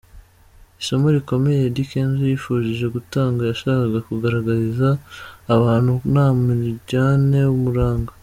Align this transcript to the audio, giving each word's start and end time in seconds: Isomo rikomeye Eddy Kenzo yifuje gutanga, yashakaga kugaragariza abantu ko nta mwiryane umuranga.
Isomo 0.81 1.07
rikomeye 1.15 1.61
Eddy 1.67 1.83
Kenzo 1.91 2.21
yifuje 2.31 2.85
gutanga, 2.95 3.41
yashakaga 3.49 3.99
kugaragariza 4.07 4.87
abantu 5.55 5.89
ko 5.99 6.03
nta 6.13 6.27
mwiryane 6.37 7.39
umuranga. 7.55 8.11